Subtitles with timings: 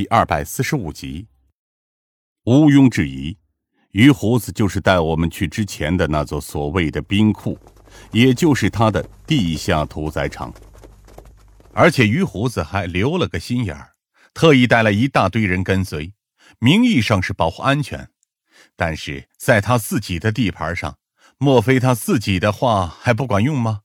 [0.00, 1.26] 第二百四十五集。
[2.44, 3.36] 毋庸置疑，
[3.90, 7.58] 于胡子就是带我们去之前的那座所谓的冰库，
[8.10, 10.54] 也就是他的地下屠宰场。
[11.74, 13.90] 而且于胡子还留了个心眼儿，
[14.32, 16.14] 特意带来一大堆人跟随，
[16.58, 18.08] 名义上是保护安全，
[18.74, 20.96] 但是在他自己的地盘上，
[21.36, 23.82] 莫非他自己的话还不管用吗？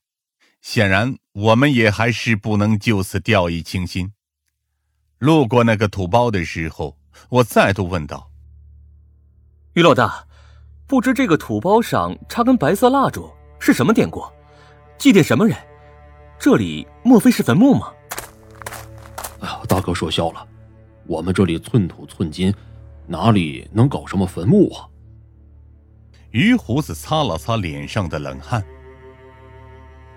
[0.62, 4.14] 显然，我们也还是不能就此掉以轻心。
[5.18, 6.96] 路过那个土包的时候，
[7.30, 8.30] 我再度问道
[9.72, 10.26] ：“于老大，
[10.86, 14.22] 不知这个土包上插根白色蜡烛是什么典故？
[14.98, 15.56] 祭奠什么人？
[16.38, 17.90] 这里莫非是坟墓吗？”
[19.40, 20.46] 哎呀，大哥说笑了，
[21.06, 22.52] 我们这里寸土寸金，
[23.06, 24.86] 哪里能搞什么坟墓啊？
[26.30, 28.62] 于胡子擦了擦脸上的冷汗。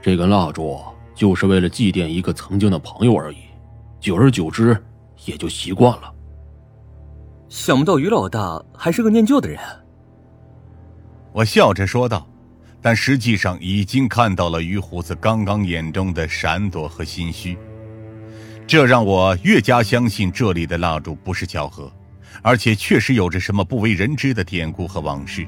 [0.02, 0.78] 这根蜡烛
[1.16, 3.38] 就是为了祭奠一个曾经的朋友而已，
[4.02, 4.82] 久而久之
[5.26, 6.14] 也就习惯了。
[7.50, 9.60] 想不到于老大还是个念旧的人。
[11.32, 12.28] 我笑着说道，
[12.82, 17.58] 但实际上已经看到了于胡子刚刚眼中的闪躲和心虚，
[18.68, 21.92] 这让我越加相信这里的蜡烛不是巧合，
[22.42, 25.48] 而且确实有着什么不为人知的典故和往事。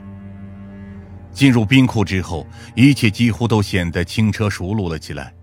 [1.31, 5.33] 进入冰库之后，一切几乎都显得轻车熟路了起来。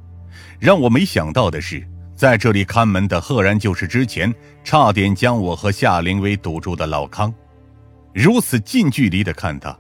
[0.59, 1.89] 让我没想到的是，
[2.19, 7.33] 在这里看门的赫然就是之前差点将我和夏灵薇堵住的老康。
[8.13, 9.79] 如此近距离的看他，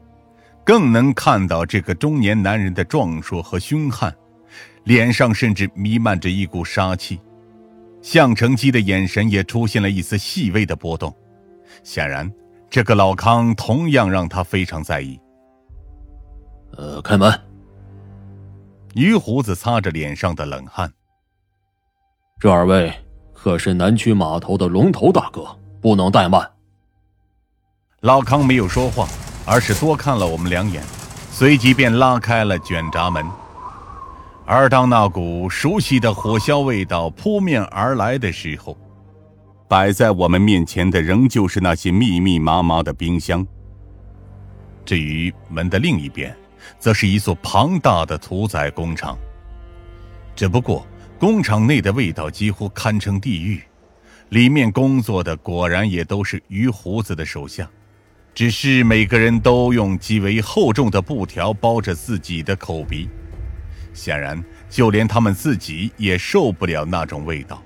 [0.64, 4.14] 更能看到这个中年男人的壮硕和凶悍，
[4.84, 7.20] 脸上甚至弥漫着一股杀气。
[8.02, 11.12] 向成基的眼神也出现了一丝细微的波动，
[11.82, 12.32] 显然，
[12.70, 15.18] 这个老康同样让他非常在意。
[16.76, 17.36] 呃，开门。
[18.94, 20.88] 于胡子擦着脸上的冷汗。
[22.40, 22.92] 这二位
[23.32, 25.44] 可是南区码头的龙头大哥，
[25.80, 26.48] 不能怠慢。
[28.02, 29.08] 老康没有说话，
[29.44, 30.80] 而是多看了我们两眼，
[31.32, 33.26] 随即便拉开了卷闸门。
[34.46, 38.78] 而当那股熟悉的火硝味道扑面而来的时候，
[39.66, 43.44] 摆在我们面前的仍旧是那些密密麻麻的冰箱。
[44.84, 46.32] 至于门的另一边，
[46.78, 49.18] 则是一座庞大的屠宰工厂，
[50.36, 50.86] 只不过
[51.18, 53.60] 工厂内的味道几乎堪称地狱，
[54.28, 57.68] 里面工作的果然也都是鱼胡子的手下，
[58.32, 63.08] 只是每个人都用极为厚重的布条包着自己的口鼻，
[63.92, 64.40] 显然
[64.70, 67.60] 就连他们自己也受不了那种味道。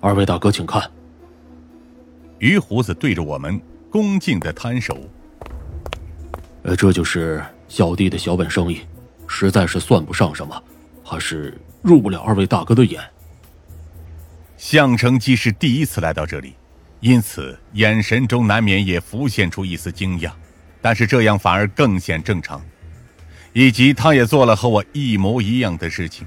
[0.00, 0.88] 二位大哥，请看。
[2.38, 4.96] 鱼胡子对着我们恭敬的摊手。
[6.62, 8.82] 呃，这就是小弟的小本生意，
[9.26, 10.62] 实在是算不上什么，
[11.02, 13.00] 还是入不了二位大哥的眼。
[14.56, 16.54] 项成基是第一次来到这里，
[16.98, 20.32] 因此眼神中难免也浮现出一丝惊讶，
[20.82, 22.60] 但是这样反而更显正常。
[23.52, 26.26] 以及他也做了和我一模一样的事情，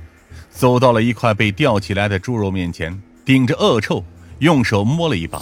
[0.50, 4.02] 走到了一块被吊起来的猪肉面前，顶着恶臭，
[4.40, 5.42] 用手摸了一把，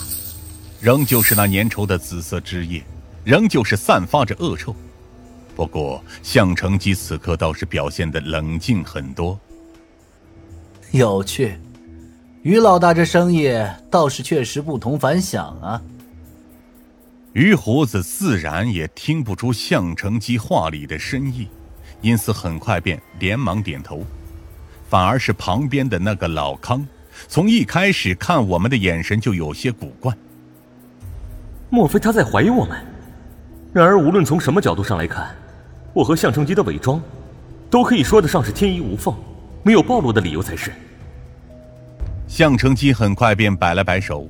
[0.81, 2.84] 仍旧是那粘稠的紫色汁液，
[3.23, 4.75] 仍旧是散发着恶臭。
[5.55, 9.39] 不过，项成基此刻倒是表现的冷静很多。
[10.91, 11.59] 有趣，
[12.43, 13.51] 于老大这生意
[13.89, 15.81] 倒是确实不同凡响啊。
[17.33, 21.47] 于胡子自然也听不出项成基话里的深意，
[22.01, 24.03] 因此很快便连忙点头。
[24.89, 26.87] 反而是旁边的那个老康，
[27.27, 30.15] 从一开始看我们的眼神就有些古怪。
[31.69, 32.77] 莫非他在怀疑我们？
[33.73, 35.35] 然而无论从什么角度上来看。
[35.93, 37.01] 我和项成基的伪装，
[37.69, 39.13] 都可以说得上是天衣无缝，
[39.67, 40.72] 没有暴露的理由才是。
[42.25, 44.29] 向成基很快便摆了摆手，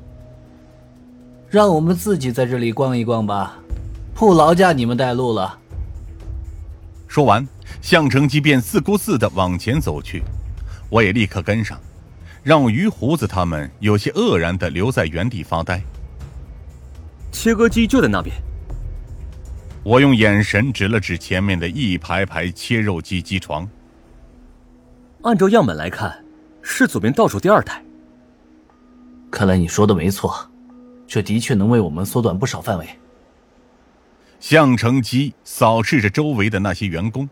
[1.47, 3.59] 让我们自己在这里逛一逛吧，
[4.15, 5.55] 不劳驾你们带路了。
[7.07, 7.47] 说完，
[7.83, 10.23] 向成基便自顾自的往前走去，
[10.89, 11.79] 我也立刻跟上，
[12.41, 15.79] 让于胡子他们有些愕然的留在原地发呆。
[17.31, 18.35] 切割机就在那边。
[19.83, 23.69] 我用眼神指了指前面的一排排切肉机机床。
[25.23, 26.23] 按照样本来看，
[26.61, 27.83] 是左边倒数第二台。
[29.31, 30.49] 看来你说的没错，
[31.07, 32.87] 这的确能为我们缩短不少范围。
[34.39, 37.27] 向成基扫视着周围的那些员工，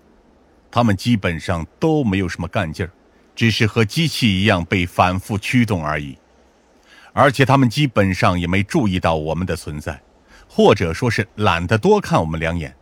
[0.71, 2.89] 他们基本上都没有什么干劲儿，
[3.35, 6.17] 只是和机器一样被反复驱动而已，
[7.13, 10.01] 而且他们基本上也没注意到我们的存在。
[10.47, 12.73] 或者说是懒得多看我们两眼，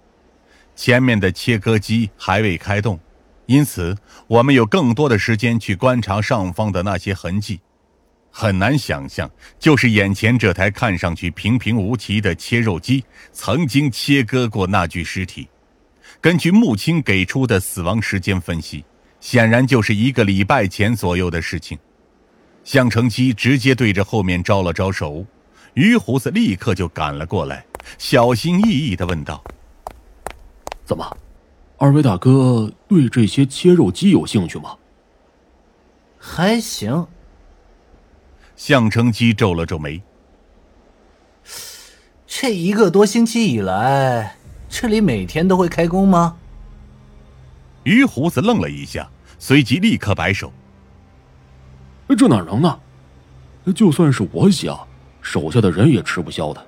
[0.76, 3.00] 前面的切割机还未开动，
[3.46, 3.96] 因此
[4.28, 7.60] 我们有更多的时间去观察上方的那些痕迹。
[8.36, 9.30] 很难想象，
[9.60, 15.48] 就是眼前这台看上去平平无奇的切肉机，曾经切割过那具尸体。
[16.20, 18.84] 根据穆青给出的死亡时间分析，
[19.20, 21.78] 显然就是一个礼拜前左右的事情。
[22.64, 25.26] 向成基直接对着后面招了招手，
[25.74, 27.64] 于胡子立刻就赶了过来，
[27.98, 29.44] 小心翼翼的问道
[30.86, 31.18] ：“怎么，
[31.84, 34.78] 二位大哥对这些切肉机有兴趣吗？”
[36.18, 37.06] 还行。
[38.56, 40.02] 向成基皱了皱眉
[42.26, 44.38] ：“这一个多星期以来，
[44.70, 46.38] 这里每天都会开工吗？”
[47.84, 50.54] 于胡子愣了一下，随即立刻摆手。
[52.18, 52.80] 这哪能呢？
[53.76, 54.88] 就算是我想，
[55.22, 56.66] 手下的人也吃不消的。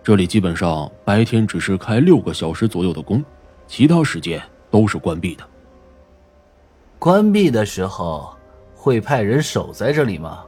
[0.00, 3.24] 这里基本上白天只是开六个小时左右的工，
[3.66, 5.44] 其他时间都是关闭的。
[6.98, 8.34] 关闭的时候
[8.74, 10.44] 会派人守在这里吗？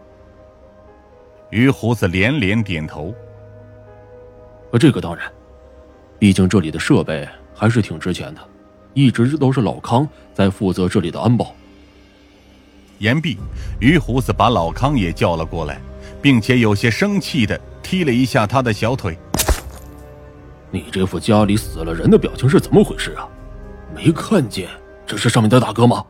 [1.50, 3.14] 于胡子连连点头。
[4.78, 5.30] 这个当然，
[6.18, 8.40] 毕竟这里的设备还是挺值钱的，
[8.92, 11.54] 一直都是老康在负责这里的安保。
[12.98, 13.38] 言毕，
[13.80, 15.80] 于胡子把老康也叫了过来，
[16.20, 19.16] 并且有些生气的踢了一下他的小腿。
[20.76, 23.26] 你这副家里死了人的表情是怎么回事啊？
[23.94, 24.68] 没看见
[25.06, 26.04] 这是上面的大哥吗？